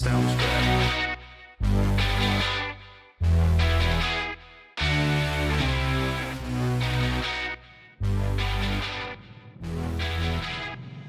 [0.00, 1.18] Soundstripe.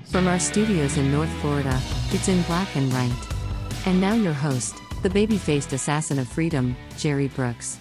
[0.07, 3.11] From our studios in North Florida, it's in black and white.
[3.85, 7.79] And now your host, the baby faced assassin of freedom, Jerry Brooks.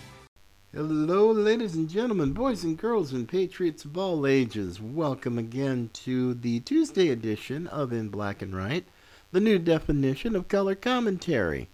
[0.72, 4.80] Hello, ladies and gentlemen, boys and girls, and patriots of all ages.
[4.80, 8.84] Welcome again to the Tuesday edition of In Black and White,
[9.32, 11.68] the new definition of color commentary.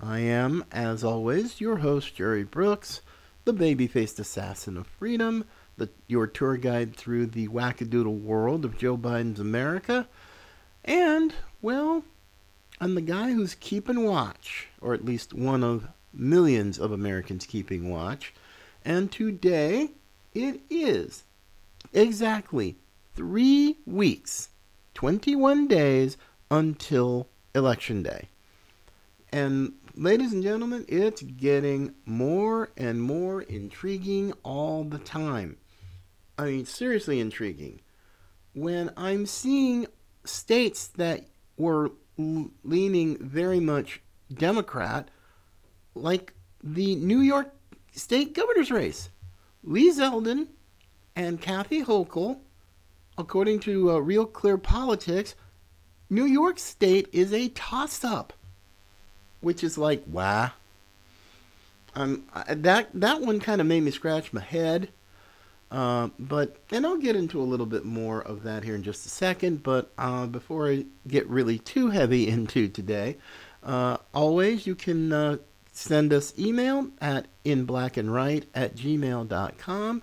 [0.00, 3.00] I am, as always, your host, Jerry Brooks,
[3.44, 5.44] the baby faced assassin of freedom,
[5.76, 10.08] the, your tour guide through the wackadoodle world of Joe Biden's America.
[10.84, 12.04] And, well,
[12.80, 17.90] I'm the guy who's keeping watch, or at least one of millions of Americans keeping
[17.90, 18.32] watch.
[18.84, 19.90] And today
[20.32, 21.24] it is
[21.92, 22.76] exactly
[23.14, 24.48] three weeks,
[24.94, 26.16] 21 days
[26.50, 28.28] until Election Day.
[29.32, 35.56] And ladies and gentlemen, it's getting more and more intriguing all the time.
[36.36, 37.80] I mean, seriously intriguing.
[38.54, 39.86] When I'm seeing
[40.24, 41.26] states that
[41.56, 44.00] were leaning very much
[44.32, 45.10] Democrat,
[45.94, 47.54] like the New York
[47.92, 49.10] State governor's race,
[49.62, 50.48] Lee Zeldin
[51.14, 52.38] and Kathy Hochul,
[53.18, 55.34] according to uh, Real Clear Politics,
[56.10, 58.32] New York State is a toss-up,
[59.40, 60.50] which is like, wow.
[61.94, 64.90] Um, that that one kind of made me scratch my head.
[65.70, 69.06] Uh, but and I'll get into a little bit more of that here in just
[69.06, 69.62] a second.
[69.62, 73.16] But uh, before I get really too heavy into today,
[73.62, 75.36] uh, always you can uh,
[75.72, 80.02] send us email at inblackandright at gmail.com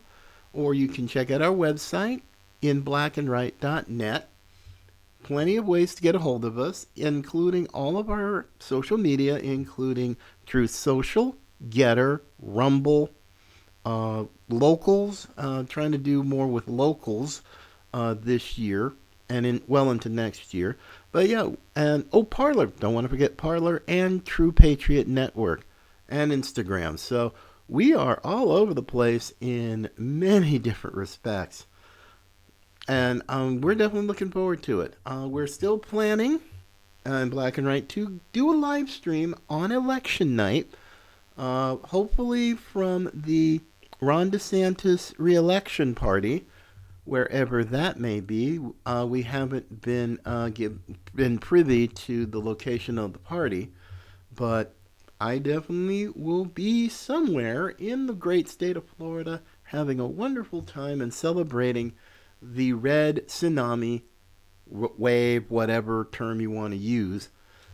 [0.53, 2.21] or you can check out our website
[2.61, 4.29] inblackandright.net.
[5.27, 9.37] Plenty of ways to get a hold of us, including all of our social media,
[9.37, 11.35] including Truth Social,
[11.67, 13.09] Gettr, Rumble,
[13.83, 17.41] uh, locals, uh, trying to do more with locals
[17.93, 18.93] uh, this year
[19.27, 20.77] and in well into next year.
[21.11, 25.67] But yeah, and oh, Parler, don't want to forget Parler and True Patriot Network
[26.07, 26.97] and Instagram.
[26.97, 27.33] So
[27.67, 31.65] we are all over the place in many different respects.
[32.87, 34.95] And um, we're definitely looking forward to it.
[35.05, 36.39] Uh, we're still planning
[37.05, 40.71] uh, Black and White to do a live stream on election night.
[41.37, 43.61] Uh, hopefully from the
[43.99, 46.45] Ron DeSantis reelection party,
[47.03, 48.59] wherever that may be.
[48.85, 50.79] Uh, we haven't been uh, give,
[51.15, 53.71] been privy to the location of the party,
[54.35, 54.73] but
[55.19, 61.01] I definitely will be somewhere in the great state of Florida having a wonderful time
[61.01, 61.93] and celebrating
[62.41, 64.03] the red tsunami
[64.69, 67.29] wave, whatever term you want to use,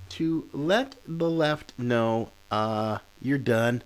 [0.09, 3.83] to let the left know uh, you're done.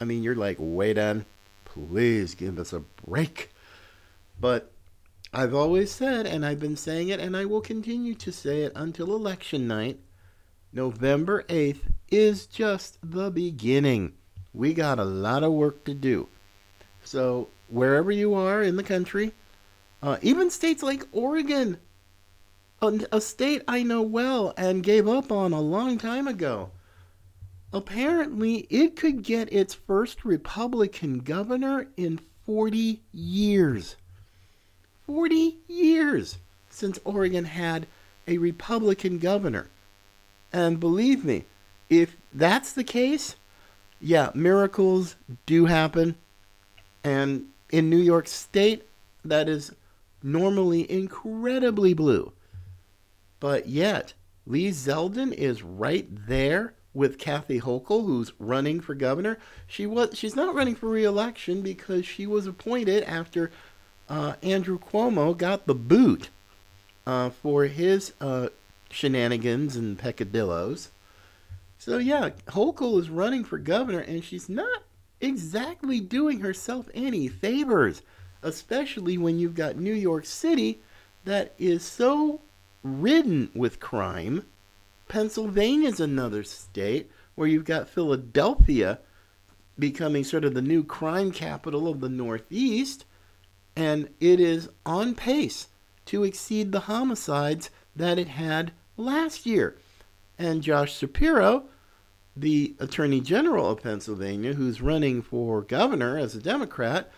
[0.00, 1.24] I mean, you're like way done.
[1.64, 3.50] Please give us a break.
[4.40, 4.70] But
[5.32, 8.72] I've always said, and I've been saying it, and I will continue to say it
[8.74, 9.98] until election night
[10.72, 11.80] November 8th
[12.10, 14.12] is just the beginning.
[14.52, 16.28] We got a lot of work to do.
[17.04, 19.32] So, wherever you are in the country,
[20.02, 21.78] uh, even states like Oregon,
[22.80, 26.70] a, a state I know well and gave up on a long time ago,
[27.72, 33.96] apparently it could get its first Republican governor in 40 years.
[35.06, 36.38] 40 years
[36.70, 37.86] since Oregon had
[38.26, 39.68] a Republican governor.
[40.52, 41.44] And believe me,
[41.90, 43.36] if that's the case,
[44.00, 45.16] yeah, miracles
[45.46, 46.16] do happen.
[47.02, 48.86] And in New York State,
[49.24, 49.72] that is
[50.22, 52.32] normally incredibly blue.
[53.40, 54.14] But yet,
[54.46, 59.38] Lee Zeldin is right there with Kathy Hochul, who's running for governor.
[59.66, 63.50] She was she's not running for re-election because she was appointed after
[64.08, 66.30] uh, Andrew Cuomo got the boot
[67.06, 68.48] uh, for his uh,
[68.90, 70.90] shenanigans and peccadillos.
[71.78, 74.82] So yeah, Hochul is running for governor, and she's not
[75.20, 78.02] exactly doing herself any favors,
[78.42, 80.80] especially when you've got New York City
[81.24, 82.40] that is so
[82.82, 84.44] ridden with crime.
[85.08, 88.98] Pennsylvania's another state where you've got Philadelphia
[89.78, 93.04] becoming sort of the new crime capital of the Northeast,
[93.76, 95.68] and it is on pace
[96.06, 99.78] to exceed the homicides that it had last year.
[100.38, 101.64] And Josh Shapiro,
[102.36, 107.10] the Attorney General of Pennsylvania, who's running for governor as a Democrat,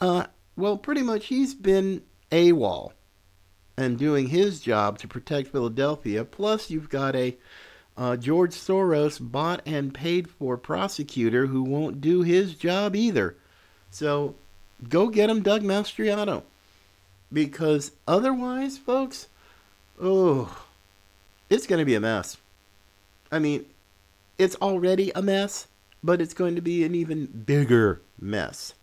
[0.00, 0.26] uh,
[0.56, 2.92] well, pretty much he's been AWOL
[3.76, 6.24] and doing his job to protect Philadelphia.
[6.24, 7.36] Plus, you've got a
[7.96, 13.36] uh, George Soros bought and paid for prosecutor who won't do his job either.
[13.90, 14.36] So
[14.88, 16.44] go get him, Doug Mastriano.
[17.32, 19.28] Because otherwise, folks,
[20.00, 20.64] oh,
[21.48, 22.36] it's going to be a mess.
[23.30, 23.66] I mean,
[24.38, 25.68] it's already a mess,
[26.02, 28.74] but it's going to be an even bigger mess.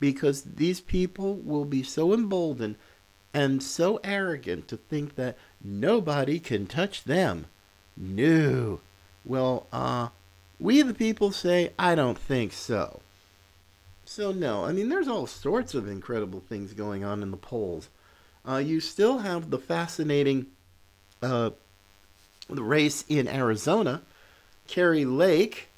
[0.00, 2.76] Because these people will be so emboldened
[3.32, 7.46] and so arrogant to think that nobody can touch them.
[7.96, 8.80] No.
[9.24, 10.08] Well, uh,
[10.58, 13.00] we the people say, I don't think so.
[14.04, 17.88] So, no, I mean, there's all sorts of incredible things going on in the polls.
[18.46, 20.46] Uh, you still have the fascinating
[21.22, 21.50] uh,
[22.48, 24.02] race in Arizona.
[24.66, 25.68] Kari Lake,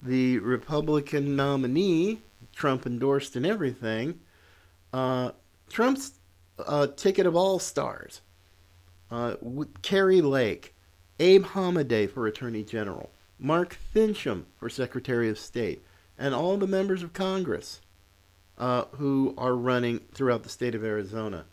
[0.00, 2.20] the Republican nominee,
[2.58, 4.18] Trump endorsed and everything.
[4.92, 5.30] Uh,
[5.70, 6.18] Trump's
[6.58, 8.20] uh, ticket of all stars.
[9.12, 9.36] Uh,
[9.80, 10.74] Kari Lake,
[11.20, 15.84] Abe Hamadeh for Attorney General, Mark Finchem for Secretary of State,
[16.18, 17.80] and all the members of Congress
[18.58, 21.44] uh, who are running throughout the state of Arizona.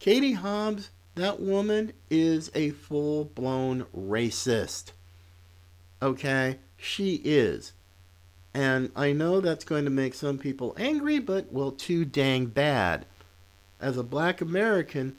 [0.00, 4.90] Katie Hobbs, that woman is a full blown racist.
[6.02, 6.58] Okay?
[6.76, 7.74] She is.
[8.54, 13.06] And I know that's going to make some people angry, but well, too dang bad.
[13.80, 15.16] As a black American,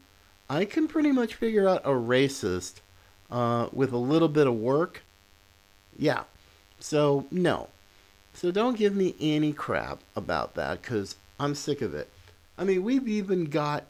[0.50, 2.81] I can pretty much figure out a racist
[3.30, 5.04] uh, with a little bit of work.
[5.98, 6.24] Yeah.
[6.80, 7.70] So, no.
[8.34, 12.10] So don't give me any crap about that because I'm sick of it.
[12.58, 13.86] I mean, we've even got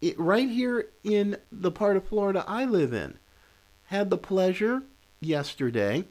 [0.00, 3.18] it right here in the part of Florida I live in.
[3.86, 4.82] Had the pleasure
[5.20, 6.04] yesterday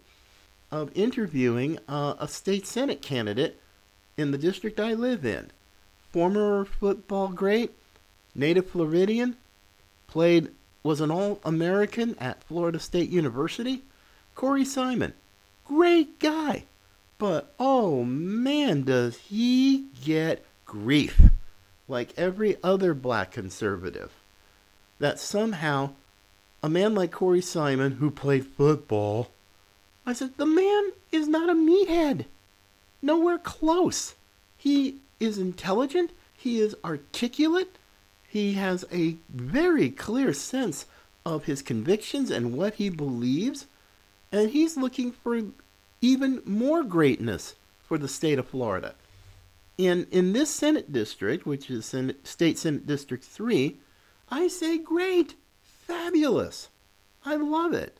[0.75, 3.59] of interviewing uh, a state senate candidate
[4.17, 5.51] in the district I live in.
[6.11, 7.71] Former football great,
[8.33, 9.35] native Floridian,
[10.07, 10.49] played
[10.83, 13.81] was an All-American at Florida State University.
[14.35, 15.13] Corey Simon,
[15.65, 16.65] great guy,
[17.17, 21.21] but oh man, does he get grief
[21.87, 24.11] like every other black conservative.
[24.99, 25.91] That somehow
[26.63, 29.29] a man like Corey Simon, who played football,
[30.05, 32.25] I said, the man is not a meathead.
[33.01, 34.15] Nowhere close.
[34.55, 36.11] He is intelligent.
[36.33, 37.77] He is articulate.
[38.27, 40.85] He has a very clear sense
[41.25, 43.65] of his convictions and what he believes.
[44.31, 45.41] And he's looking for
[46.01, 48.93] even more greatness for the state of Florida.
[49.77, 53.75] In, in this Senate district, which is Senate, State Senate District 3,
[54.29, 56.69] I say great, fabulous.
[57.25, 57.97] I love it.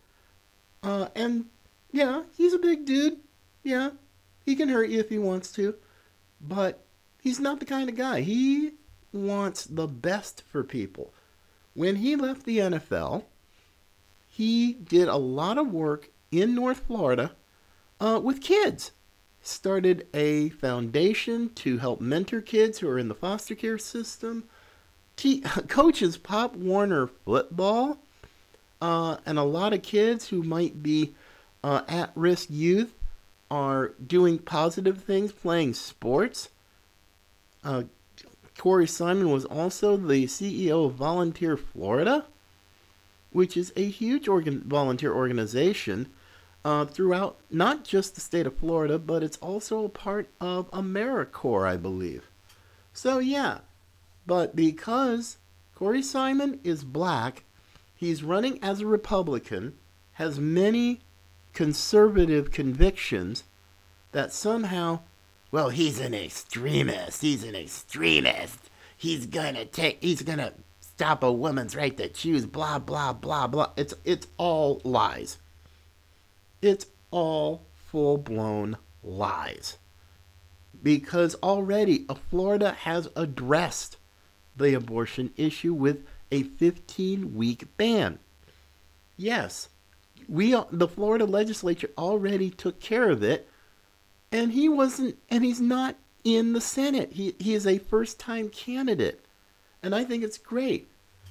[0.84, 1.46] Uh, and
[1.96, 3.20] yeah, he's a big dude.
[3.64, 3.92] Yeah,
[4.46, 5.76] he can hurt you if he wants to.
[6.42, 6.84] But
[7.22, 8.20] he's not the kind of guy.
[8.20, 8.72] He
[9.14, 11.14] wants the best for people.
[11.74, 13.24] When he left the NFL,
[14.28, 17.32] he did a lot of work in North Florida
[18.02, 18.92] uh, with kids.
[19.42, 24.44] Started a foundation to help mentor kids who are in the foster care system.
[25.18, 25.40] He
[25.70, 28.00] coaches Pop Warner football,
[28.82, 31.16] uh, and a lot of kids who might be
[31.66, 32.94] uh, at risk youth
[33.50, 36.50] are doing positive things, playing sports.
[37.64, 37.84] Uh,
[38.56, 42.26] Corey Simon was also the CEO of Volunteer Florida,
[43.32, 46.08] which is a huge organ- volunteer organization
[46.64, 51.68] uh, throughout not just the state of Florida, but it's also a part of AmeriCorps,
[51.68, 52.30] I believe.
[52.94, 53.62] So, yeah,
[54.28, 55.38] but because
[55.74, 57.44] Corey Simon is black,
[57.96, 59.74] he's running as a Republican,
[60.14, 61.02] has many
[61.56, 63.44] conservative convictions
[64.12, 65.00] that somehow
[65.56, 67.22] well, he's an extremist.
[67.22, 68.70] He's an extremist.
[68.98, 70.02] He's gonna take.
[70.02, 72.46] He's gonna stop a woman's right to choose.
[72.46, 73.72] Blah blah blah blah.
[73.78, 75.38] It's it's all lies.
[76.62, 79.78] It's all full blown lies.
[80.84, 83.96] Because already uh, Florida has addressed
[84.58, 88.20] the abortion issue with a 15 week ban.
[89.16, 89.70] Yes,
[90.28, 93.48] we the Florida legislature already took care of it
[94.32, 97.14] and he wasn't and he's not in the Senate.
[97.14, 99.24] He he is a first-time candidate.
[99.82, 100.88] And I think it's great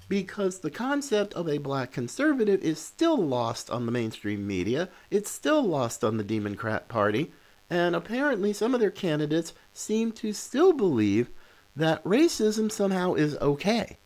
[0.09, 4.89] because the concept of a black conservative is still lost on the mainstream media.
[5.11, 7.33] It's still lost on the Democrat Party,
[7.69, 11.31] and apparently some of their candidates seem to still believe
[11.75, 13.97] that racism somehow is okay.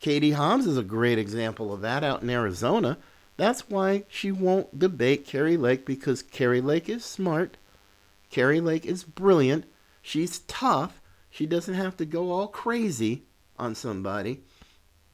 [0.00, 2.98] Katie Hobbs is a great example of that out in Arizona.
[3.38, 7.56] That's why she won't debate Kari Lake because Kari Lake is smart.
[8.30, 9.64] Kari Lake is brilliant.
[10.02, 11.00] She's tough.
[11.30, 13.22] She doesn't have to go all crazy
[13.58, 14.42] on somebody.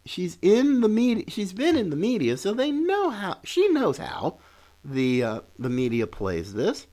[0.06, 1.24] she's in the media.
[1.28, 3.38] She's been in the media, so they know how.
[3.44, 4.38] She knows how
[4.84, 6.86] the uh, the media plays this.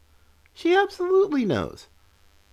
[0.53, 1.87] She absolutely knows.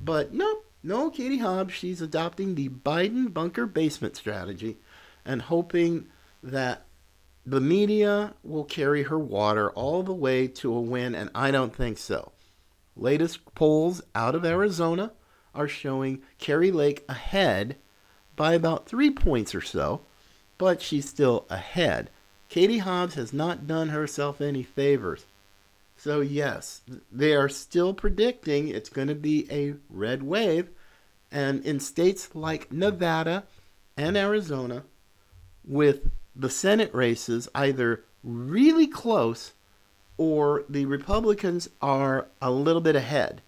[0.00, 1.74] But no, no, Katie Hobbs.
[1.74, 4.78] She's adopting the Biden bunker basement strategy,
[5.24, 6.06] and hoping
[6.42, 6.87] that
[7.50, 11.14] the media will carry her water all the way to a win.
[11.14, 12.32] And I don't think so.
[12.94, 15.12] Latest polls out of Arizona
[15.54, 17.76] are showing Kari Lake ahead
[18.36, 20.02] by about three points or so,
[20.58, 22.10] but she's still ahead.
[22.50, 25.24] Katie Hobbs has not done herself any favors.
[25.96, 30.68] So, yes, they are still predicting it's going to be a red wave.
[31.32, 33.44] And in states like Nevada
[33.96, 34.84] and Arizona,
[35.64, 39.52] with the Senate races either really close
[40.16, 43.42] or the Republicans are a little bit ahead.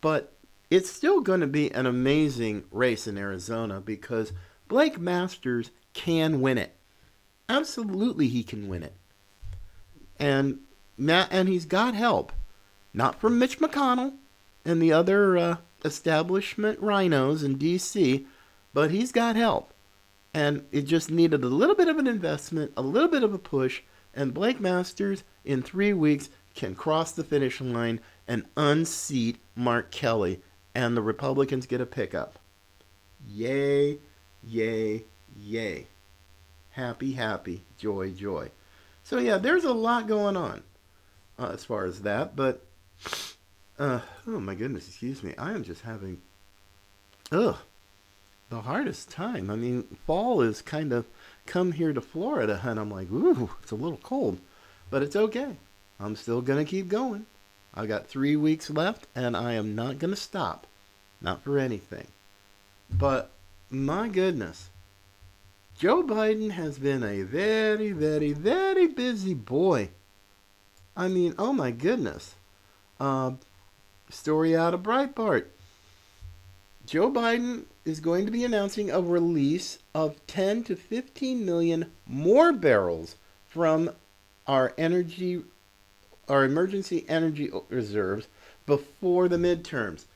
[0.00, 0.32] But
[0.70, 4.32] it's still going to be an amazing race in Arizona because
[4.68, 6.74] Blake Masters can win it.
[7.48, 8.94] Absolutely, he can win it.
[10.18, 10.60] And
[10.98, 12.32] and he's got help,
[12.94, 14.14] not from Mitch McConnell
[14.64, 18.26] and the other uh, establishment rhinos in D.C.,
[18.72, 19.72] but he's got help.
[20.34, 23.38] And it just needed a little bit of an investment, a little bit of a
[23.38, 23.82] push,
[24.14, 30.40] and Blake Masters in three weeks can cross the finish line and unseat Mark Kelly
[30.74, 32.38] and the Republicans get a pickup.
[33.28, 33.98] Yay,
[34.46, 35.04] yay,
[35.36, 35.86] yay.
[36.70, 38.50] Happy, happy, joy, joy.
[39.04, 40.62] So, yeah, there's a lot going on
[41.38, 42.64] uh, as far as that, but,
[43.78, 45.34] uh, oh my goodness, excuse me.
[45.36, 46.22] I am just having,
[47.30, 47.56] ugh,
[48.52, 49.48] the hardest time.
[49.50, 51.06] I mean, fall is kind of
[51.46, 54.40] come here to Florida, and I'm like, ooh, it's a little cold,
[54.90, 55.56] but it's okay.
[55.98, 57.24] I'm still to keep going.
[57.72, 60.66] I got three weeks left, and I am not to stop.
[61.22, 62.08] Not for anything.
[62.90, 63.30] But
[63.70, 64.68] my goodness,
[65.78, 69.88] Joe Biden has been a very, very, very busy boy.
[70.94, 72.34] I mean, oh my goodness.
[73.00, 73.32] Uh,
[74.10, 75.46] story out of Breitbart.
[76.84, 82.52] Joe Biden is going to be announcing a release of 10 to 15 million more
[82.52, 83.90] barrels from
[84.46, 85.42] our energy
[86.28, 88.26] our emergency energy reserves
[88.66, 90.06] before the midterms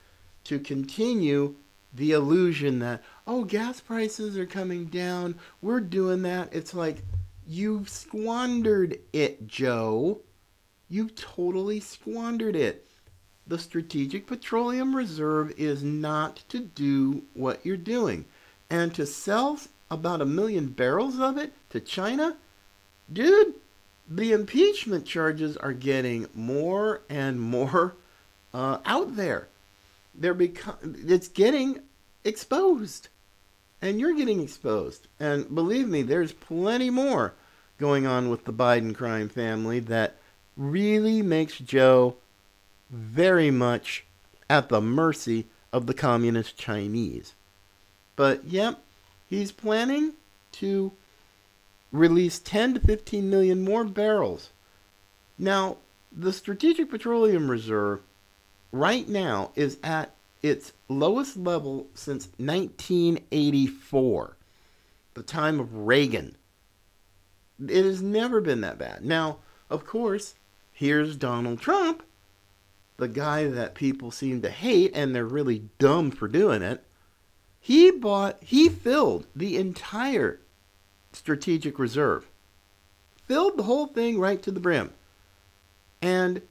[0.45, 1.55] to continue
[1.93, 5.37] the illusion that oh gas prices are coming down.
[5.63, 6.49] We're doing that.
[6.53, 7.03] It's like
[7.47, 10.21] you've squandered it joe.
[10.89, 12.87] You've totally squandered it
[13.47, 18.25] the strategic petroleum reserve is not to do what you're doing
[18.69, 19.59] and to sell
[19.91, 22.37] about a million barrels of it to china
[23.13, 23.55] dude
[24.09, 27.97] the impeachment charges are getting more and more
[28.55, 29.49] uh, out there.
[30.15, 30.77] They're become
[31.07, 31.81] it's getting
[32.25, 33.09] exposed,
[33.83, 35.09] and you're getting exposed.
[35.21, 37.35] And believe me, there's plenty more
[37.79, 40.17] going on with the Biden crime family that
[40.57, 42.17] really makes Joe
[42.91, 44.05] very much
[44.49, 47.35] at the mercy of the communist Chinese.
[48.15, 48.81] But yep,
[49.27, 50.13] he's planning
[50.53, 50.93] to
[51.93, 54.51] release 10 to 15 million more barrels.
[55.39, 55.79] Now,
[56.11, 58.01] the Strategic Petroleum Reserve
[58.73, 60.13] right now is at
[60.43, 64.37] its lowest level since 1984,
[65.15, 66.37] the time of Reagan.
[67.59, 69.05] It has never been that bad.
[69.05, 69.39] Now,
[69.69, 70.35] of course,
[70.73, 72.03] here's Donald Trump,
[72.97, 76.83] the guy that people seem to hate and they're really dumb for doing it.
[77.61, 80.41] He bought, he filled the entire
[81.13, 82.27] strategic reserve.
[83.27, 84.93] Filled the whole thing right to the brim.
[86.01, 86.43] And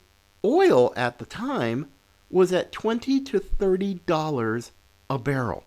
[0.44, 1.88] oil at the time
[2.30, 4.72] was at 20 to 30 dollars
[5.08, 5.64] a barrel.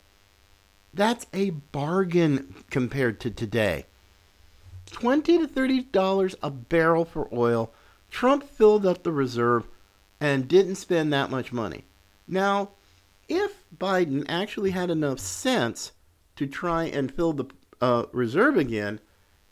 [0.94, 3.86] That's a bargain compared to today.
[4.92, 7.72] 20 to 30 dollars a barrel for oil.
[8.12, 9.68] Trump filled up the reserve
[10.20, 11.86] and didn't spend that much money.
[12.28, 12.70] Now,
[13.28, 15.92] if Biden actually had enough sense
[16.36, 17.46] to try and fill the
[17.82, 19.00] uh, reserve again,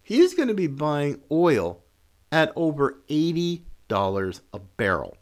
[0.01, 1.81] he's going to be buying oil
[2.31, 3.62] at over $80
[4.53, 5.17] a barrel.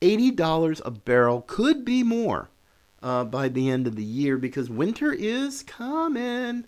[0.00, 2.48] $80 a barrel could be more
[3.02, 6.64] uh, by the end of the year because winter is coming.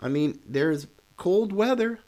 [0.00, 2.00] I mean, there's cold weather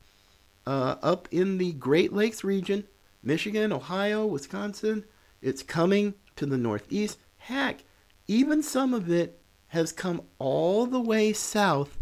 [0.67, 2.85] uh, up in the Great Lakes region,
[3.23, 5.05] Michigan, Ohio, Wisconsin.
[5.43, 7.19] It's coming to the Northeast.
[7.39, 7.85] Heck,
[8.29, 11.99] even some of it has come all the way south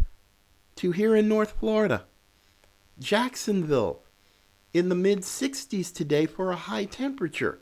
[0.75, 2.05] to here in North Florida.
[2.99, 4.03] Jacksonville
[4.73, 7.59] in the mid 60s today for a high temperature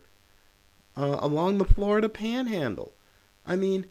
[0.97, 2.93] uh, along the Florida panhandle.
[3.45, 3.87] I mean,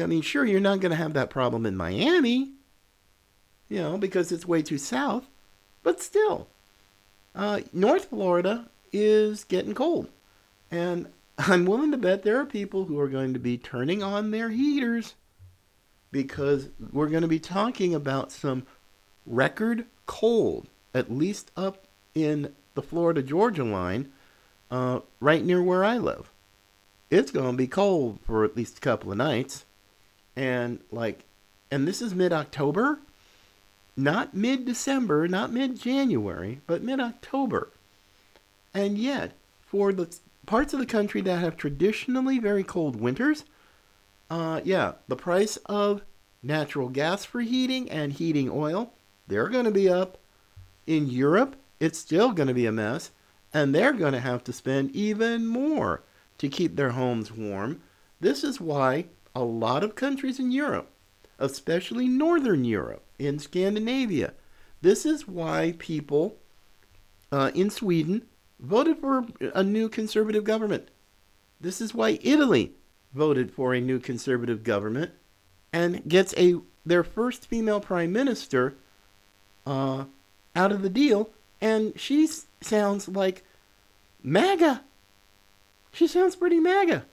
[0.00, 2.52] I mean, sure, you're not going to have that problem in Miami,
[3.68, 5.28] you know, because it's way too south.
[5.82, 6.48] But still,
[7.34, 10.08] uh, North Florida is getting cold.
[10.70, 14.30] And I'm willing to bet there are people who are going to be turning on
[14.30, 15.14] their heaters
[16.10, 18.64] because we're going to be talking about some
[19.26, 24.12] record cold, at least up in the Florida Georgia line,
[24.70, 26.30] uh, right near where I live.
[27.10, 29.64] It's going to be cold for at least a couple of nights.
[30.36, 31.24] And like,
[31.70, 33.00] and this is mid October,
[33.96, 37.70] not mid December, not mid January, but mid October.
[38.72, 40.14] And yet, for the
[40.46, 43.44] parts of the country that have traditionally very cold winters,
[44.30, 46.02] uh, yeah, the price of
[46.42, 48.92] natural gas for heating and heating oil,
[49.26, 50.18] they're going to be up.
[50.86, 53.10] In Europe, it's still going to be a mess,
[53.52, 56.02] and they're going to have to spend even more
[56.38, 57.80] to keep their homes warm.
[58.20, 60.90] This is why a lot of countries in Europe,
[61.38, 64.34] especially Northern Europe, in Scandinavia,
[64.82, 66.36] this is why people
[67.32, 68.26] uh, in Sweden
[68.60, 70.88] voted for a new conservative government.
[71.60, 72.72] This is why Italy
[73.14, 75.12] voted for a new conservative government
[75.72, 78.74] and gets a their first female prime minister
[79.66, 80.04] uh,
[80.54, 82.28] out of the deal, and she
[82.60, 83.42] sounds like
[84.22, 84.82] MAGA.
[85.92, 87.06] She sounds pretty MAGA.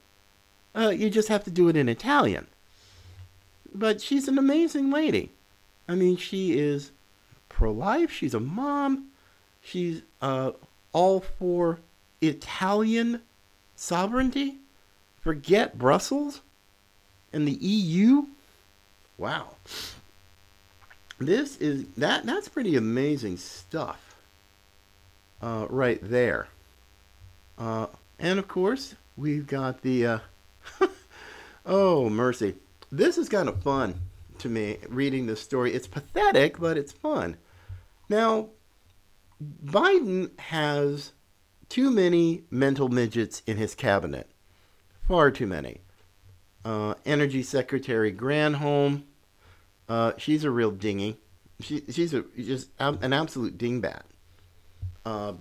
[0.76, 2.48] Uh, you just have to do it in Italian.
[3.74, 5.32] But she's an amazing lady.
[5.88, 6.92] I mean, she is
[7.50, 9.08] pro life, she's a mom,
[9.62, 10.52] she's uh,
[10.94, 11.80] all for
[12.22, 13.22] Italian
[13.76, 14.58] sovereignty.
[15.20, 16.42] Forget Brussels
[17.32, 18.26] and the EU.
[19.18, 19.56] Wow.
[21.20, 24.16] This is that that's pretty amazing stuff.
[25.42, 26.48] Uh, right there.
[27.58, 27.88] Uh,
[28.20, 30.20] and of course, we've got the uh,
[31.66, 32.56] oh mercy.
[32.92, 34.00] This is kind of fun
[34.42, 35.74] to me reading this story.
[35.74, 37.38] It's pathetic, but it's fun.
[38.10, 38.50] Now,
[39.64, 41.14] Biden has
[41.70, 44.30] too many mental midgets in his cabinet.
[45.08, 45.80] Far too many.
[46.64, 49.04] Uh, Energy Secretary Granholm,
[49.90, 51.18] uh, she's a real dingy.
[51.60, 54.02] She, she's a, just an absolute dingbat.
[55.06, 55.34] Uh,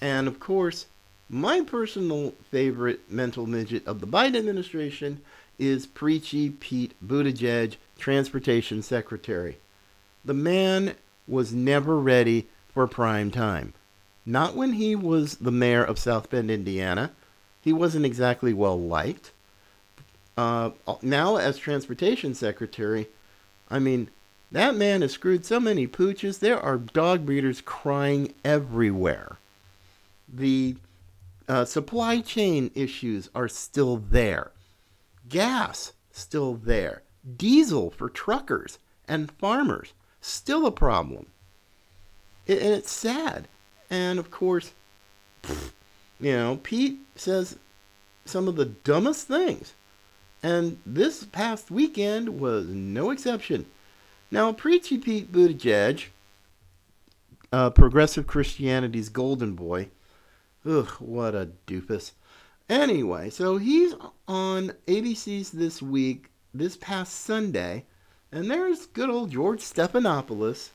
[0.00, 0.86] and of course,
[1.28, 5.20] my personal favorite mental midget of the Biden administration
[5.58, 9.58] is Preachy Pete Buttigieg, Transportation Secretary.
[10.24, 10.94] The man
[11.28, 13.72] was never ready for prime time.
[14.26, 17.12] Not when he was the mayor of South Bend, Indiana.
[17.60, 19.32] He wasn't exactly well liked.
[20.36, 20.70] Uh,
[21.02, 23.08] now, as transportation secretary,
[23.68, 24.08] I mean,
[24.52, 26.38] that man has screwed so many pooches.
[26.38, 29.36] There are dog breeders crying everywhere.
[30.32, 30.76] The
[31.48, 34.50] uh, supply chain issues are still there.
[35.28, 37.02] Gas, still there.
[37.36, 41.26] Diesel for truckers and farmers, still a problem
[42.58, 43.48] and it's sad.
[43.88, 44.72] And of course,
[46.20, 47.56] you know, Pete says
[48.24, 49.74] some of the dumbest things.
[50.42, 53.66] And this past weekend was no exception.
[54.30, 56.06] Now, Preachy Pete Buttigieg,
[57.52, 59.88] uh, progressive Christianity's golden boy,
[60.64, 62.12] ugh, what a doofus.
[62.68, 63.92] Anyway, so he's
[64.28, 67.84] on ABC's this week, this past Sunday,
[68.32, 70.70] and there's good old George Stephanopoulos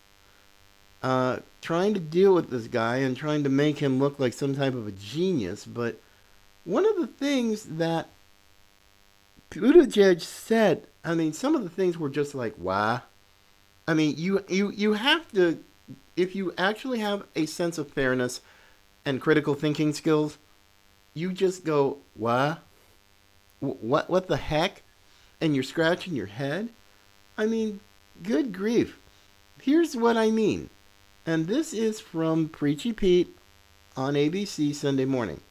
[1.04, 4.56] uh, trying to deal with this guy and trying to make him look like some
[4.56, 5.66] type of a genius.
[5.66, 6.00] But
[6.64, 8.10] one of the things that
[9.52, 13.02] Buttigieg said, I mean, some of the things were just like, why?
[13.88, 15.64] I mean, you, you, you have to,
[16.18, 18.42] if you actually have a sense of fairness
[19.06, 20.40] and critical thinking skills,
[21.14, 22.58] you just go, why?
[23.60, 24.82] What, what the heck?
[25.42, 26.70] And you're scratching your head?
[27.38, 27.80] I mean,
[28.24, 28.98] good grief.
[29.62, 30.70] Here's what I mean.
[31.26, 33.36] And this is from Preachy Pete
[33.98, 35.42] on ABC Sunday morning.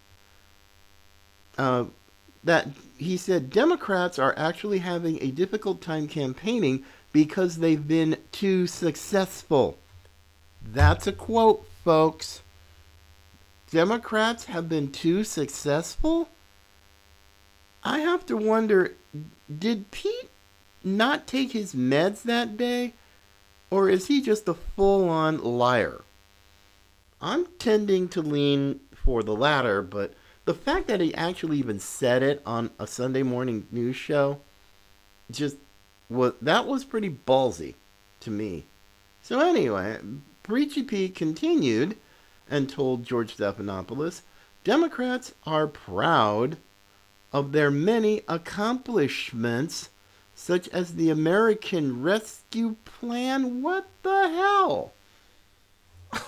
[1.58, 1.84] Uh,
[2.44, 2.68] that
[2.98, 9.78] he said Democrats are actually having a difficult time campaigning because they've been too successful.
[10.62, 12.42] That's a quote, folks.
[13.70, 16.28] Democrats have been too successful?
[17.82, 18.94] I have to wonder
[19.58, 20.30] did Pete
[20.82, 22.94] not take his meds that day?
[23.70, 26.02] Or is he just a full on liar?
[27.20, 32.22] I'm tending to lean for the latter, but the fact that he actually even said
[32.22, 34.40] it on a Sunday morning news show
[35.30, 35.56] just
[36.10, 37.74] was that was pretty ballsy
[38.20, 38.66] to me.
[39.22, 39.98] So anyway,
[40.42, 41.96] Preachy Pete continued
[42.50, 44.20] and told George Stephanopoulos,
[44.64, 46.58] Democrats are proud
[47.34, 49.90] of their many accomplishments
[50.36, 53.60] such as the American Rescue Plan.
[53.60, 54.92] What the hell?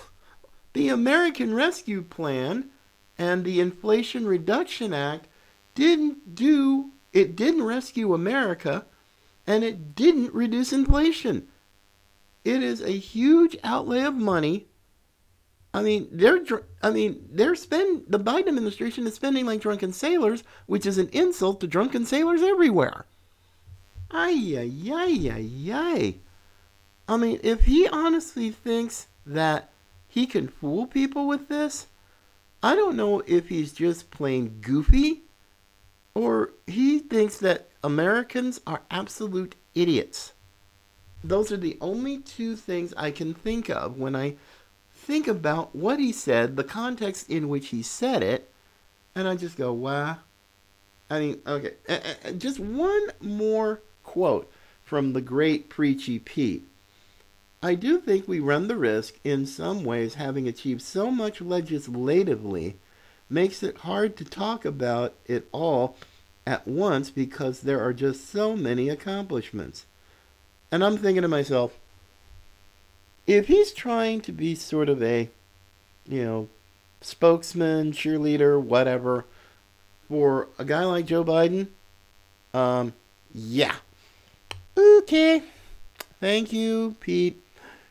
[0.73, 2.71] the American Rescue Plan
[3.17, 5.29] and the Inflation Reduction Act
[5.77, 8.85] didn't do it didn't rescue America
[9.47, 11.47] and it didn't reduce inflation.
[12.45, 14.67] It is a huge outlay of money.
[15.77, 16.41] I mean, they're
[16.83, 21.11] I mean, they're spend the Biden administration is spending like drunken sailors, which is an
[21.13, 23.05] insult to drunken sailors everywhere.
[24.11, 26.15] Ay ay ay ay.
[27.07, 29.69] I mean, if he honestly thinks that
[30.09, 31.89] he can fool people with this,
[32.63, 35.25] I don't know if he's just plain goofy
[36.15, 40.33] or he thinks that Americans are absolute idiots.
[41.23, 44.37] Those are the only two things I can think of when I
[45.07, 48.51] think about what he said, the context in which he said it,
[49.15, 50.19] and I just go, wow.
[51.09, 51.75] I mean, okay,
[52.37, 54.51] just one more quote
[54.83, 56.65] from the great Preachy Pete.
[57.63, 62.77] I do think we run the risk, in some ways, having achieved so much legislatively
[63.31, 65.97] makes it hard to talk about it all
[66.45, 69.87] at once because there are just so many accomplishments.
[70.73, 71.79] And I'm thinking to myself,
[73.27, 75.29] if he's trying to be sort of a,
[76.09, 76.49] you know,
[77.01, 79.25] spokesman, cheerleader, whatever,
[80.09, 81.69] for a guy like Joe Biden,
[82.55, 82.93] um,
[83.35, 83.75] yeah.
[84.77, 85.43] Okay.
[86.21, 87.43] Thank you, Pete.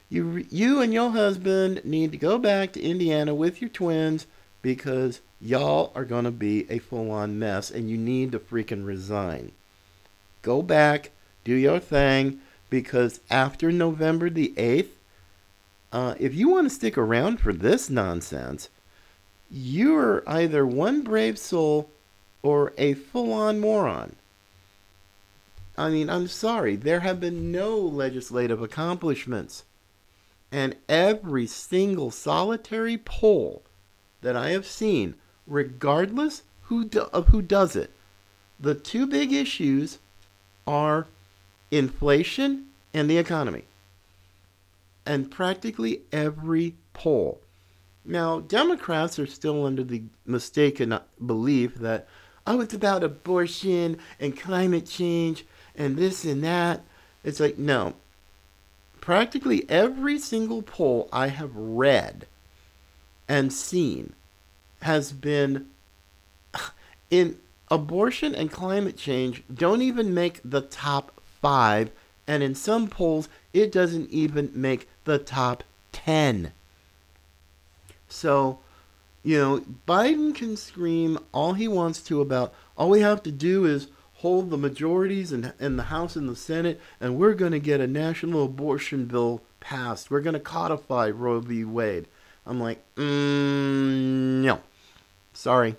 [0.10, 4.28] You, you and your husband need to go back to Indiana with your twins
[4.62, 8.86] because y'all are going to be a full on mess and you need to freaking
[8.86, 9.52] resign.
[10.42, 11.12] Go back,
[11.44, 14.90] do your thing, because after November the 8th,
[15.96, 18.68] uh, if you want to stick around for this nonsense,
[19.50, 21.90] you're either one brave soul
[22.44, 24.18] or a full on moron.
[25.78, 29.64] I mean, I'm sorry, there have been no legislative accomplishments.
[30.52, 33.62] And every single solitary poll
[34.20, 35.16] that I have seen,
[35.48, 37.92] regardless who do, of who does it,
[38.60, 40.00] the two big issues
[40.68, 41.08] are
[41.72, 43.64] inflation and the economy.
[45.06, 47.42] And practically every poll.
[48.04, 52.08] Now, Democrats are still under the mistaken belief that,
[52.46, 56.84] oh, it's about abortion and climate change and this and that.
[57.24, 57.96] It's like, no.
[59.02, 62.28] Practically every single poll I have read
[63.28, 64.14] and seen
[64.82, 65.68] has been
[67.10, 67.38] in
[67.70, 71.92] abortion and climate change don't even make the top five,
[72.28, 76.52] and in some polls, it doesn't even make the top 10.
[78.08, 78.60] So,
[79.24, 83.66] you know, Biden can scream all he wants to about all we have to do
[83.66, 87.60] is hold the majorities in, in the House and the Senate, and we're going to
[87.60, 90.10] get a national abortion bill passed.
[90.10, 91.64] We're going to codify Roe v.
[91.64, 92.08] Wade.
[92.46, 94.62] I'm like, mm, no.
[95.34, 95.76] Sorry.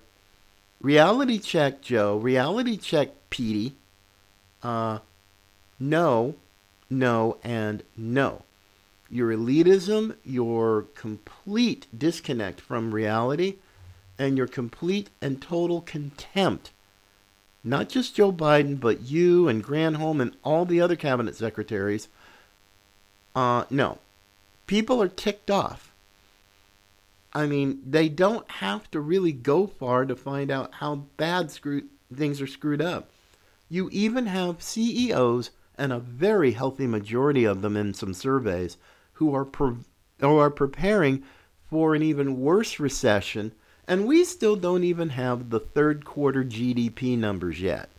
[0.81, 2.17] Reality check, Joe.
[2.17, 3.75] Reality check, Petey.
[4.61, 4.99] Uh,
[5.79, 6.35] no,
[6.89, 8.43] no, and no.
[9.09, 13.55] Your elitism, your complete disconnect from reality,
[14.19, 16.71] and your complete and total contempt.
[17.63, 22.07] Not just Joe Biden, but you and Granholm and all the other cabinet secretaries.
[23.35, 23.99] Uh, no.
[24.65, 25.87] People are ticked off
[27.37, 31.87] I mean, they don't have to really go far to find out how bad screw-
[32.11, 33.11] things are screwed up.
[33.69, 38.77] You even have CEOs, and a very healthy majority of them in some surveys,
[39.13, 39.77] who are, pre-
[40.19, 41.23] who are preparing
[41.69, 43.51] for an even worse recession,
[43.87, 47.89] and we still don't even have the third quarter GDP numbers yet.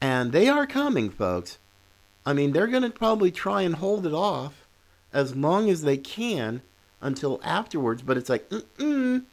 [0.00, 1.58] And they are coming, folks.
[2.26, 4.66] I mean, they're going to probably try and hold it off
[5.12, 6.62] as long as they can
[7.00, 9.24] until afterwards, but it's like, mm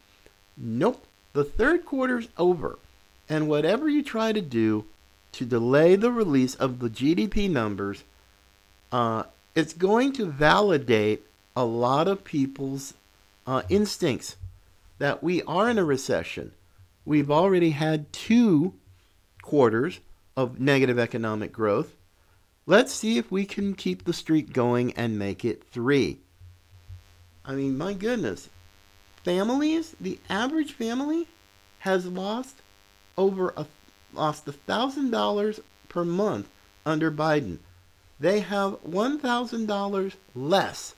[0.58, 1.06] nope.
[1.34, 2.80] The third quarter's over.
[3.30, 4.86] And whatever you try to do
[5.34, 8.04] to delay the release of the GDP numbers,
[8.92, 9.24] uh,
[9.56, 12.94] it's going to validate a lot of people's
[13.46, 14.38] uh, instincts
[14.98, 16.52] that we are in a recession.
[17.06, 18.74] We've already had two
[19.42, 20.00] quarters
[20.38, 21.96] of negative economic growth.
[22.66, 26.20] Let's see if we can keep the streak going and make it three.
[27.44, 28.50] I mean, my goodness.
[29.24, 31.28] Families, the average family
[31.80, 32.58] has lost
[33.18, 33.66] over a
[34.14, 36.50] lost a thousand dollars per month
[36.86, 37.60] under Biden.
[38.20, 40.96] They have one thousand dollars less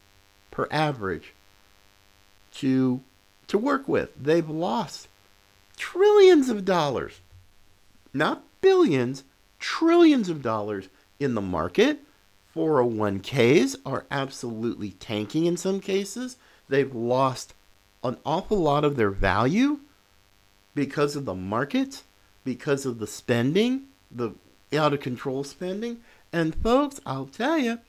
[0.50, 1.34] per average
[2.54, 3.02] to
[3.48, 4.12] to work with.
[4.16, 5.08] They've lost
[5.78, 7.20] trillions of dollars.
[8.14, 9.24] Not billions,
[9.60, 12.00] trillions of dollars in the market.
[12.56, 16.38] 401ks are absolutely tanking in some cases.
[16.68, 17.54] They've lost
[18.04, 19.80] an awful lot of their value
[20.76, 22.04] because of the market,
[22.44, 24.34] because of the spending, the
[24.74, 26.00] out of control spending.
[26.32, 27.80] And folks, I'll tell you,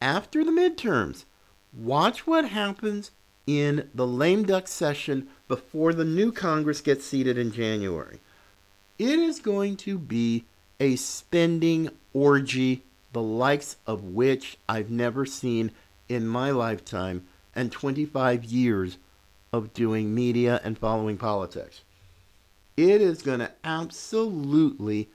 [0.00, 1.24] after the midterms,
[1.72, 3.10] watch what happens
[3.46, 8.20] in the lame duck session before the new Congress gets seated in January.
[8.98, 10.44] It is going to be
[10.78, 15.72] a spending orgy, the likes of which I've never seen
[16.08, 18.98] in my lifetime and 25 years
[19.52, 21.82] of doing media and following politics.
[22.76, 25.08] It is going to absolutely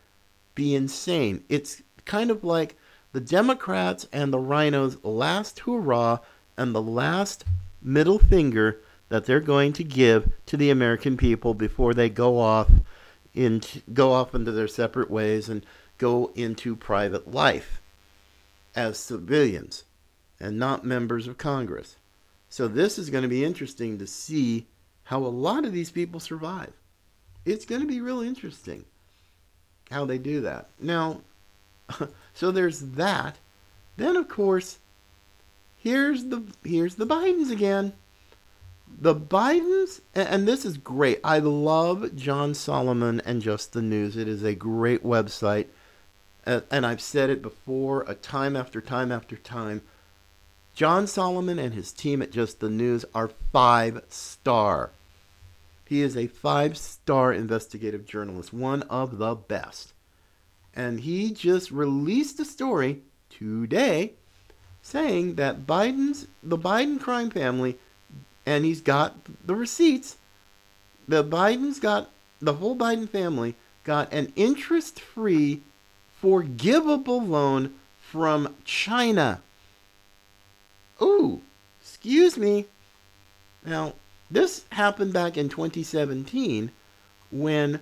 [0.56, 1.44] be insane.
[1.50, 2.78] It's kind of like
[3.14, 6.20] the Democrats and the rhinos' last hurrah
[6.56, 7.46] and the last
[7.82, 12.70] middle finger that they're going to give to the American people before they go off
[13.94, 15.64] go off into their separate ways and
[16.00, 17.82] go into private life
[18.76, 19.84] as civilians
[20.40, 21.98] and not members of Congress.
[22.50, 24.66] So this is going to be interesting to see
[25.06, 26.74] how a lot of these people survive.
[27.48, 28.84] It's going to be real interesting
[29.90, 30.68] how they do that.
[30.82, 31.22] Now,
[32.34, 33.38] so there's that.
[33.96, 34.80] Then of course,
[35.78, 37.94] here's the here's the Bidens again.
[39.00, 41.20] The Bidens, and this is great.
[41.24, 44.18] I love John Solomon and Just the News.
[44.18, 45.68] It is a great website,
[46.46, 49.82] and I've said it before, a time after time after time.
[50.74, 54.92] John Solomon and his team at Just the News are five star.
[55.88, 59.94] He is a five star investigative journalist, one of the best.
[60.76, 64.14] And he just released a story today
[64.82, 67.78] saying that Biden's the Biden crime family
[68.46, 70.18] and he's got the receipts.
[71.08, 72.10] The Biden's got
[72.42, 75.62] the whole Biden family got an interest-free
[76.22, 79.42] forgivable loan from China.
[81.02, 81.42] Ooh,
[81.82, 82.66] excuse me.
[83.66, 83.94] Now,
[84.30, 86.72] this happened back in 2017
[87.32, 87.80] when,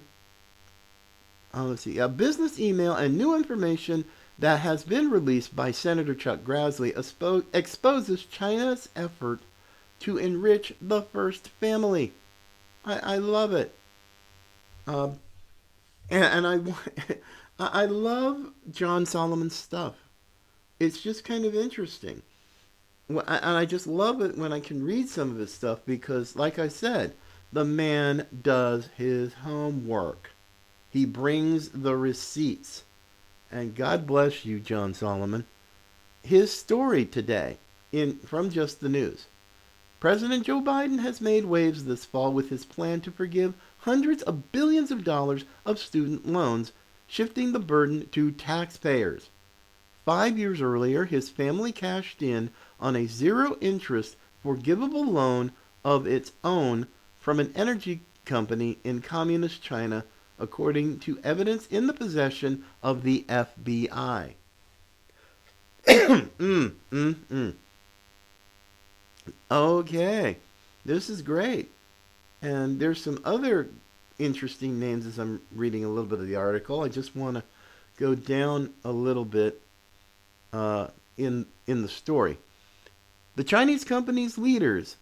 [1.54, 4.06] uh, let's see, a business email and new information
[4.38, 9.42] that has been released by Senator Chuck Grassley expo- exposes China's effort
[10.02, 12.14] to enrich the first family.
[12.84, 13.74] I, I love it.
[14.86, 15.20] Um,
[16.10, 16.76] and, and
[17.60, 19.96] I, I love John Solomon's stuff.
[20.80, 22.22] It's just kind of interesting
[23.10, 26.58] and I just love it when I can read some of his stuff because, like
[26.58, 27.14] I said,
[27.54, 30.32] the man does his homework.
[30.90, 32.84] He brings the receipts.
[33.52, 35.46] And God bless you, John Solomon.
[36.24, 37.58] His story today
[37.92, 39.28] in from Just the News.
[40.00, 44.52] President Joe Biden has made waves this fall with his plan to forgive hundreds of
[44.52, 46.72] billions of dollars of student loans,
[47.08, 49.30] shifting the burden to taxpayers.
[50.06, 55.52] Five years earlier, his family cashed in on a zero interest forgivable loan
[55.84, 56.88] of its own
[57.20, 60.06] from an energy company in communist China,
[60.38, 64.34] according to evidence in the possession of the FBI.
[65.88, 67.54] mm, mm, mm.
[69.50, 70.38] Okay,
[70.86, 71.72] this is great.
[72.44, 73.70] And there's some other
[74.20, 76.82] interesting names as I'm reading a little bit of the article.
[76.82, 77.44] I just want to
[77.98, 79.62] go down a little bit
[80.56, 80.88] uh,
[81.18, 82.38] in in the story.
[83.36, 84.96] The Chinese company's leaders,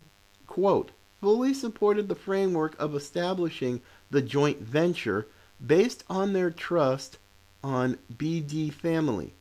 [0.48, 0.90] quote,
[1.22, 5.28] fully supported the framework of establishing the joint venture
[5.66, 7.20] based on their trust
[7.64, 9.34] on BD family.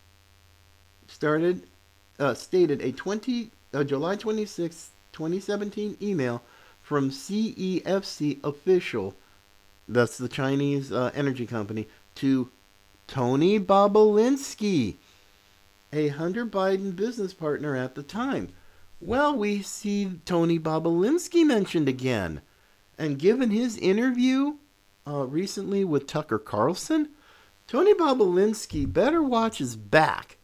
[1.07, 1.63] Started,
[2.19, 6.41] uh, stated a 20, uh, July 26, 2017 email
[6.81, 9.15] from CEFC official,
[9.87, 12.49] that's the Chinese uh, energy company, to
[13.07, 14.95] Tony Bobulinski,
[15.93, 18.49] a Hunter Biden business partner at the time.
[18.99, 22.41] Well, we see Tony Bobulinski mentioned again.
[22.97, 24.55] And given his interview
[25.05, 27.09] uh, recently with Tucker Carlson,
[27.67, 30.37] Tony Bobulinski better watch his back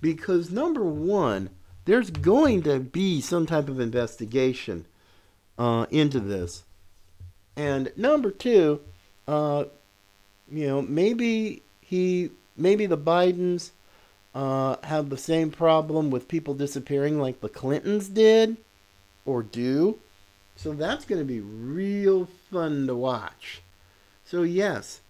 [0.00, 1.50] because, number one,
[1.84, 4.86] there's going to be some type of investigation
[5.58, 6.64] uh, into this.
[7.56, 8.80] And number two,
[9.28, 9.64] uh,
[10.50, 13.70] you know, maybe he, maybe the Bidens
[14.34, 18.56] uh, have the same problem with people disappearing like the Clintons did
[19.24, 19.98] or do.
[20.56, 23.62] So that's going to be real fun to watch.
[24.24, 25.00] So, yes.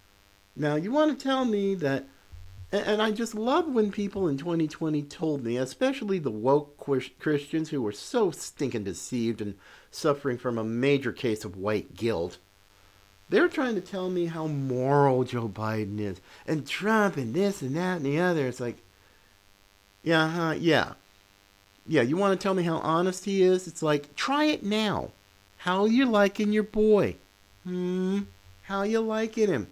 [0.57, 2.05] Now, you want to tell me that,
[2.71, 6.77] and I just love when people in 2020 told me, especially the woke
[7.19, 9.55] Christians who were so stinking deceived and
[9.91, 12.39] suffering from a major case of white guilt.
[13.29, 17.75] they're trying to tell me how moral Joe Biden is and Trump and this and
[17.77, 18.47] that and the other.
[18.47, 18.79] It's like,
[20.05, 20.93] yeah, huh, yeah.
[21.87, 23.67] Yeah, you want to tell me how honest he is?
[23.67, 25.11] It's like, try it now.
[25.59, 27.17] How you liking your boy?
[27.65, 28.21] Hmm,
[28.63, 29.67] how you liking him?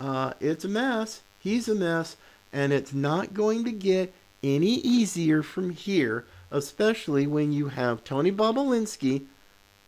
[0.00, 1.22] Uh, it's a mess.
[1.40, 2.16] He's a mess,
[2.52, 8.30] and it's not going to get any easier from here, especially when you have Tony
[8.30, 9.24] Bobulinski,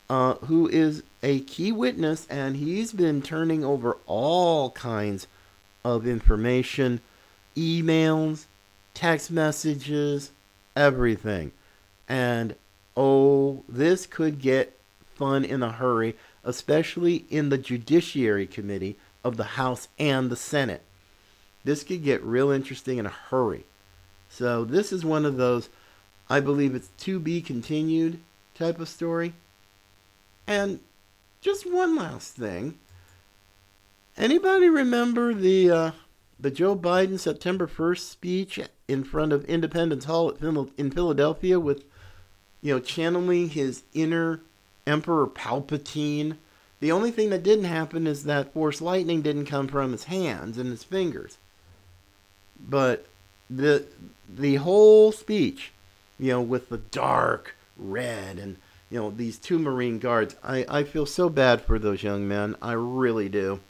[0.08, 5.28] uh, who is a key witness, and he's been turning over all kinds
[5.84, 7.00] of information,
[7.56, 8.46] emails,
[8.94, 10.30] text messages,
[10.76, 11.52] everything.
[12.08, 12.54] And
[12.96, 14.78] oh, this could get
[15.14, 20.82] fun in a hurry, especially in the Judiciary Committee of the House and the Senate.
[21.62, 23.64] This could get real interesting in a hurry.
[24.28, 25.68] So, this is one of those,
[26.28, 28.20] I believe it's to be continued
[28.54, 29.34] type of story.
[30.46, 30.80] And
[31.40, 32.78] just one last thing.
[34.16, 35.90] Anybody remember the uh,
[36.40, 40.30] the Joe Biden September 1st speech in front of Independence Hall
[40.76, 41.84] in Philadelphia with
[42.62, 44.40] you know channeling his inner
[44.86, 46.36] Emperor Palpatine?
[46.80, 50.56] The only thing that didn't happen is that force lightning didn't come from his hands
[50.56, 51.36] and his fingers.
[52.58, 53.06] But
[53.50, 53.84] the
[54.28, 55.72] the whole speech,
[56.18, 58.56] you know, with the dark red and
[58.88, 62.56] you know these two Marine guards, I I feel so bad for those young men.
[62.62, 63.60] I really do.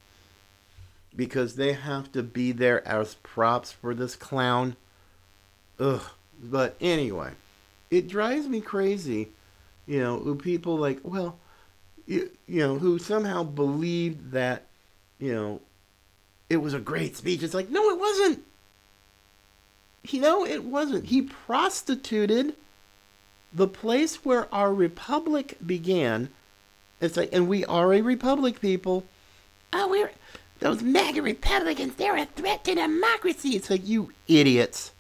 [1.15, 4.77] Because they have to be there as props for this clown.
[5.79, 6.03] Ugh.
[6.43, 7.33] But anyway,
[7.91, 9.29] it drives me crazy,
[9.87, 11.39] you know, who people like, well,
[12.07, 14.67] you, you know, who somehow believed that,
[15.19, 15.61] you know,
[16.49, 17.43] it was a great speech.
[17.43, 18.45] It's like, no, it wasn't.
[20.09, 21.07] You know, it wasn't.
[21.07, 22.55] He prostituted
[23.53, 26.31] the place where our republic began.
[27.01, 29.05] It's like, and we are a republic, people.
[29.73, 30.11] Oh, we're
[30.61, 31.95] those MAGA Republicans.
[31.95, 33.51] They're a threat to democracy.
[33.51, 34.93] It's like you idiots.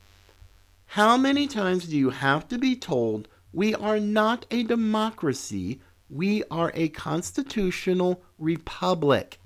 [0.86, 5.80] How many times do you have to be told we are not a democracy?
[6.08, 9.38] We are a constitutional republic.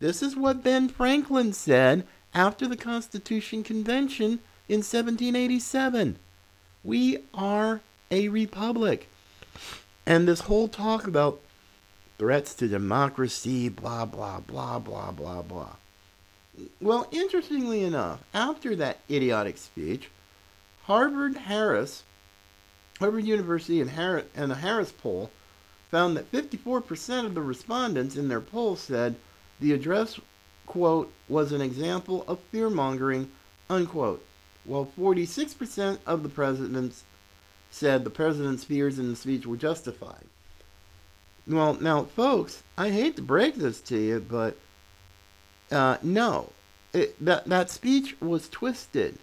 [0.00, 6.16] This is what Ben Franklin said after the Constitution Convention in 1787.
[6.82, 9.08] We are a republic.
[10.06, 11.40] And this whole talk about
[12.18, 15.76] threats to democracy, blah, blah, blah, blah, blah, blah.
[16.80, 20.10] Well, interestingly enough, after that idiotic speech,
[20.82, 22.02] Harvard Harris,
[22.98, 25.30] Harvard University and, Harris, and a Harris poll
[25.90, 29.14] found that 54% of the respondents in their poll said
[29.60, 30.18] the address,
[30.66, 33.30] quote, was an example of fear mongering,
[33.70, 34.24] unquote,
[34.64, 37.04] while 46% of the presidents
[37.70, 40.24] said the president's fears in the speech were justified.
[41.48, 44.58] Well, now, folks, I hate to break this to you, but
[45.70, 46.52] uh, no,
[46.92, 49.18] it, that that speech was twisted.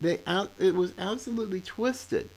[0.00, 0.18] They
[0.58, 2.28] it was absolutely twisted,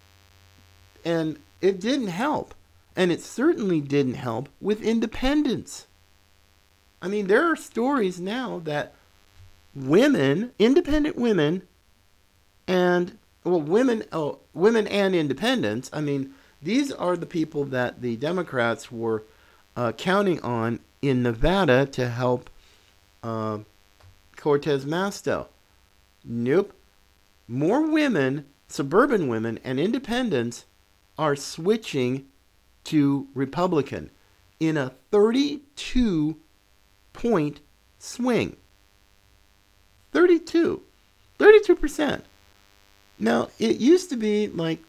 [1.03, 2.53] and it didn't help,
[2.95, 5.87] and it certainly didn't help with independents.
[7.01, 8.93] I mean, there are stories now that
[9.75, 11.63] women, independent women,
[12.67, 15.89] and well, women, oh, women and independents.
[15.91, 19.23] I mean, these are the people that the Democrats were
[19.75, 22.49] uh, counting on in Nevada to help
[23.23, 23.59] uh,
[24.35, 25.47] Cortez Masto.
[26.23, 26.73] Nope.
[27.47, 30.65] More women, suburban women, and independents
[31.17, 32.27] are switching
[32.85, 34.11] to Republican
[34.59, 36.37] in a 32
[37.13, 37.59] point
[37.99, 38.55] swing.
[40.11, 40.81] 32.
[41.39, 42.21] 32%.
[43.19, 44.79] Now, it used to be like,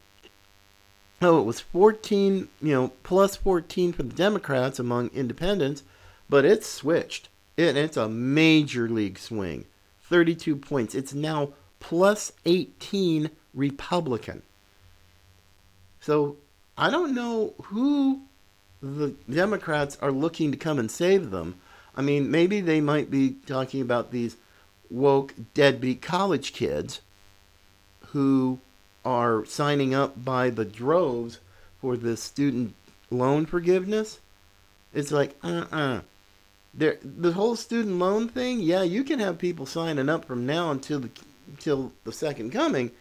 [1.25, 5.83] oh, it was 14, you know, plus 14 for the Democrats among independents,
[6.29, 7.29] but it's switched.
[7.57, 9.65] It, it's a major league swing.
[10.09, 10.95] 32 points.
[10.95, 14.41] It's now plus 18 Republican.
[15.99, 16.37] So
[16.77, 18.21] I don't know who
[18.81, 21.55] the Democrats are looking to come and save them.
[21.95, 24.35] I mean, maybe they might be talking about these
[24.89, 27.01] woke deadbeat college kids
[28.07, 28.59] who
[29.05, 31.39] are signing up by the droves
[31.79, 32.73] for the student
[33.09, 34.19] loan forgiveness.
[34.93, 35.77] It's like, uh uh-uh.
[35.77, 36.01] uh
[36.75, 40.99] the whole student loan thing, yeah, you can have people signing up from now until
[40.99, 41.09] the,
[41.47, 42.91] until the second coming,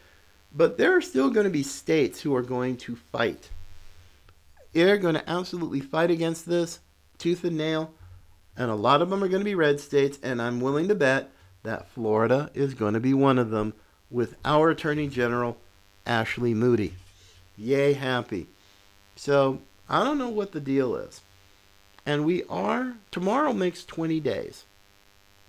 [0.54, 3.48] but there are still going to be states who are going to fight.
[4.72, 6.80] They're going to absolutely fight against this
[7.18, 7.92] tooth and nail,
[8.56, 10.94] and a lot of them are going to be red states, and I'm willing to
[10.94, 11.30] bet
[11.62, 13.72] that Florida is going to be one of them
[14.10, 15.56] with our Attorney General,
[16.06, 16.94] Ashley Moody.
[17.56, 18.46] Yay, happy.
[19.16, 21.20] So, I don't know what the deal is.
[22.04, 24.64] And we are, tomorrow makes 20 days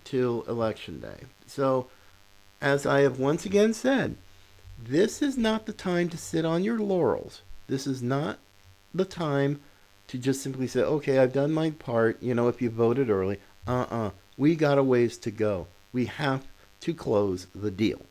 [0.04, 1.26] till Election Day.
[1.46, 1.88] So,
[2.60, 4.16] as I have once again said,
[4.82, 7.42] this is not the time to sit on your laurels.
[7.66, 8.38] This is not
[8.94, 9.60] the time
[10.08, 13.38] to just simply say, okay, I've done my part, you know, if you voted early.
[13.66, 15.66] Uh uh We got a ways to go.
[15.92, 16.46] We have
[16.80, 18.02] to close the deal.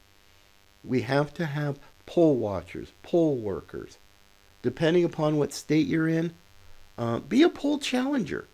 [0.83, 3.97] We have to have poll watchers, poll workers.
[4.61, 6.33] Depending upon what state you're in,
[6.97, 8.47] uh, be a poll challenger.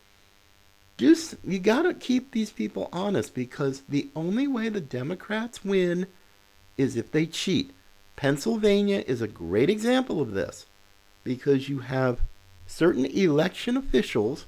[0.97, 6.07] Just you got to keep these people honest because the only way the Democrats win
[6.77, 7.71] is if they cheat.
[8.15, 10.65] Pennsylvania is a great example of this
[11.23, 12.19] because you have
[12.67, 14.45] certain election officials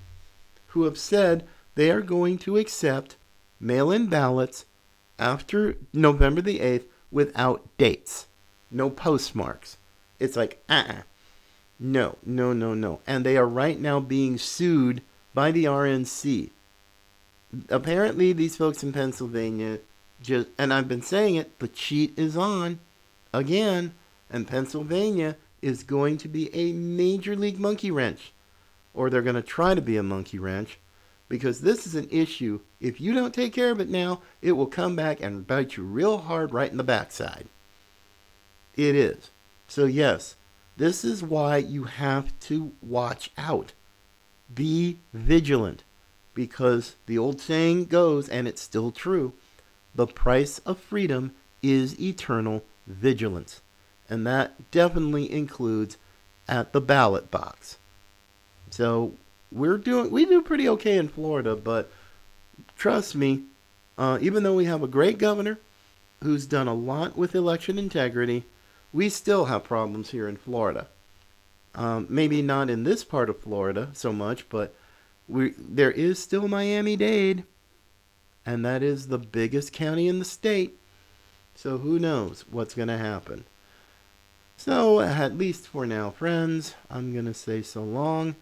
[0.67, 3.15] who have said they are going to accept
[3.59, 4.65] mail in ballots
[5.17, 8.27] after November the 8th without dates,
[8.71, 9.77] no postmarks.
[10.19, 11.01] It's like, uh uh
[11.79, 13.01] No, no, no, no.
[13.05, 15.01] And they are right now being sued
[15.33, 16.49] by the RNC.
[17.69, 19.79] Apparently, these folks in Pennsylvania
[20.21, 22.79] just, and I've been saying it, the cheat is on
[23.33, 23.93] again,
[24.29, 28.31] and Pennsylvania is going to be a major league monkey wrench,
[28.93, 30.79] or they're going to try to be a monkey wrench,
[31.29, 32.59] because this is an issue.
[32.79, 35.83] If you don't take care of it now, it will come back and bite you
[35.83, 37.47] real hard right in the backside.
[38.75, 39.31] It is.
[39.67, 40.35] So, yes,
[40.77, 43.73] this is why you have to watch out.
[44.53, 45.83] Be vigilant,
[46.33, 49.33] because the old saying goes, and it's still true
[49.93, 53.61] the price of freedom is eternal vigilance
[54.09, 55.97] and that definitely includes
[56.47, 57.77] at the ballot box.
[58.69, 59.13] So
[59.51, 61.89] we're doing we do pretty okay in Florida, but
[62.77, 63.43] trust me,
[63.97, 65.59] uh, even though we have a great governor
[66.21, 68.43] who's done a lot with election integrity,
[68.93, 70.87] we still have problems here in Florida.
[71.73, 74.75] Um, maybe not in this part of Florida so much, but
[75.27, 77.45] we there is still Miami-Dade,
[78.45, 80.77] and that is the biggest county in the state.
[81.55, 83.45] So who knows what's going to happen?
[84.57, 88.35] So, at least for now, friends, I'm going to say so long.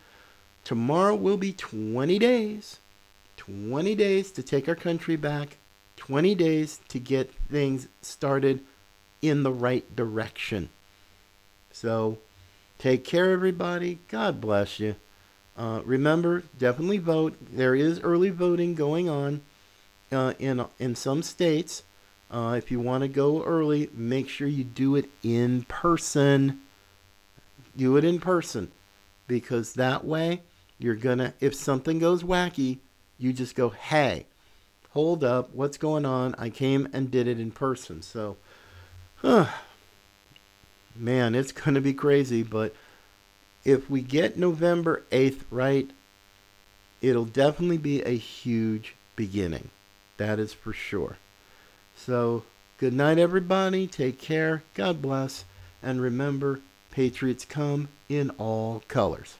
[0.65, 2.79] Tomorrow will be 20 days.
[3.37, 5.55] 20 days to take our country back.
[5.95, 8.59] 20 days to get things started
[9.21, 10.69] in the right direction.
[11.71, 12.17] So,
[12.77, 13.99] take care, everybody.
[14.07, 14.95] God bless you.
[15.57, 17.35] Uh, remember, definitely vote.
[17.51, 19.41] There is early voting going on
[20.11, 21.83] uh, in in some states.
[22.31, 26.61] Uh, if you want to go early, make sure you do it in person.
[27.75, 28.71] Do it in person
[29.27, 30.41] because that way
[30.77, 32.79] you're gonna, if something goes wacky,
[33.17, 34.25] you just go, hey,
[34.91, 36.35] hold up, what's going on?
[36.37, 38.01] I came and did it in person.
[38.01, 38.37] So,
[39.21, 39.47] huh,
[40.95, 42.43] man, it's gonna be crazy.
[42.43, 42.75] But
[43.63, 45.89] if we get November 8th right,
[47.01, 49.69] it'll definitely be a huge beginning.
[50.17, 51.17] That is for sure.
[51.95, 52.43] So,
[52.77, 53.87] good night, everybody.
[53.87, 54.63] Take care.
[54.73, 55.45] God bless.
[55.81, 56.61] And remember,
[56.91, 59.35] Patriots come in all colors.